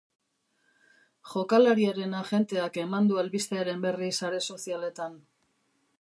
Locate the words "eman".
2.87-3.11